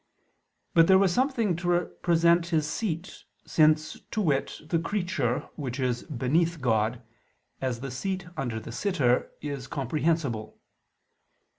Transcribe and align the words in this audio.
But 0.73 0.87
there 0.87 0.97
was 0.97 1.13
something 1.13 1.55
to 1.57 1.69
represent 1.69 2.47
his 2.47 2.67
seat; 2.67 3.23
since, 3.45 3.99
to 4.09 4.19
wit, 4.19 4.59
the 4.67 4.79
creature, 4.79 5.41
which 5.57 5.79
is 5.79 6.01
beneath 6.05 6.59
God, 6.59 7.03
as 7.61 7.81
the 7.81 7.91
seat 7.91 8.25
under 8.35 8.59
the 8.59 8.71
sitter, 8.71 9.31
is 9.41 9.67
comprehensible. 9.67 10.59